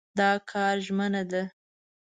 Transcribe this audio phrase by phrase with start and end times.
[0.17, 1.43] دا کار ژمنه ده.